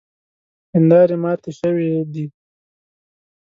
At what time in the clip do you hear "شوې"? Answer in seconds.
1.59-1.89